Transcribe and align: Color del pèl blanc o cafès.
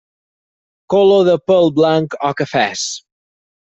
Color 0.93 1.29
del 1.29 1.39
pèl 1.53 1.71
blanc 1.79 2.19
o 2.31 2.35
cafès. 2.43 2.91